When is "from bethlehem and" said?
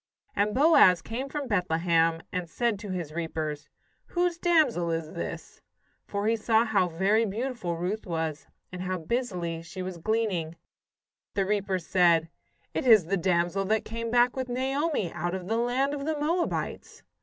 1.29-2.49